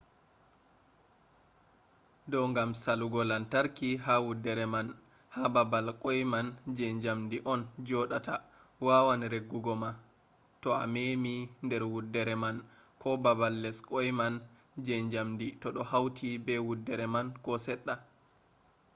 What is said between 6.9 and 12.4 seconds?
jamdi on jodata wawan riggugo ma to a memi der wuddere